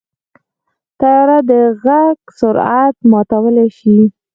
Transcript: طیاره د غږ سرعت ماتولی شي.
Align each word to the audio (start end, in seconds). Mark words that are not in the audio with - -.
طیاره 0.99 1.39
د 1.49 1.51
غږ 1.83 2.17
سرعت 2.39 2.95
ماتولی 3.11 3.67
شي. 3.77 3.99